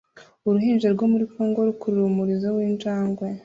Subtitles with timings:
[0.47, 3.27] Uruhinja rwo muri congo rukurura umurizo w'injangwe